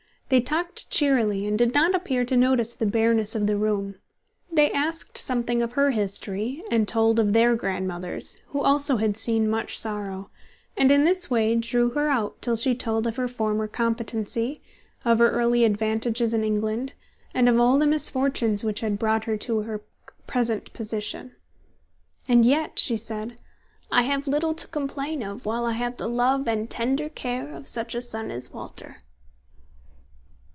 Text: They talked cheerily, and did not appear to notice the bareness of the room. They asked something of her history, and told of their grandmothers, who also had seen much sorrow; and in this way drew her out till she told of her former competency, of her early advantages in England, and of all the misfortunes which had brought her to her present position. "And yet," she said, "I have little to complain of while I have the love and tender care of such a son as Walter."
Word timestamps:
They 0.33 0.39
talked 0.39 0.89
cheerily, 0.89 1.45
and 1.45 1.59
did 1.59 1.73
not 1.73 1.93
appear 1.93 2.23
to 2.23 2.37
notice 2.37 2.73
the 2.73 2.85
bareness 2.85 3.35
of 3.35 3.47
the 3.47 3.57
room. 3.57 3.95
They 4.49 4.71
asked 4.71 5.17
something 5.17 5.61
of 5.61 5.73
her 5.73 5.91
history, 5.91 6.63
and 6.71 6.87
told 6.87 7.19
of 7.19 7.33
their 7.33 7.53
grandmothers, 7.53 8.41
who 8.47 8.61
also 8.63 8.95
had 8.95 9.17
seen 9.17 9.49
much 9.49 9.77
sorrow; 9.77 10.29
and 10.77 10.89
in 10.89 11.03
this 11.03 11.29
way 11.29 11.53
drew 11.55 11.89
her 11.89 12.07
out 12.07 12.41
till 12.41 12.55
she 12.55 12.73
told 12.73 13.07
of 13.07 13.17
her 13.17 13.27
former 13.27 13.67
competency, 13.67 14.61
of 15.03 15.19
her 15.19 15.31
early 15.31 15.65
advantages 15.65 16.33
in 16.33 16.45
England, 16.45 16.93
and 17.33 17.49
of 17.49 17.59
all 17.59 17.77
the 17.77 17.85
misfortunes 17.85 18.63
which 18.63 18.79
had 18.79 18.97
brought 18.97 19.25
her 19.25 19.35
to 19.35 19.63
her 19.63 19.81
present 20.27 20.71
position. 20.71 21.35
"And 22.29 22.45
yet," 22.45 22.79
she 22.79 22.95
said, 22.95 23.37
"I 23.91 24.03
have 24.03 24.29
little 24.29 24.53
to 24.53 24.67
complain 24.69 25.23
of 25.23 25.45
while 25.45 25.65
I 25.65 25.73
have 25.73 25.97
the 25.97 26.07
love 26.07 26.47
and 26.47 26.69
tender 26.69 27.09
care 27.09 27.53
of 27.53 27.67
such 27.67 27.93
a 27.93 27.99
son 28.01 28.31
as 28.31 28.49
Walter." 28.53 29.01